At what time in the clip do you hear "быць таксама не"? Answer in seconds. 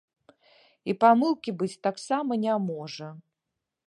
1.59-2.55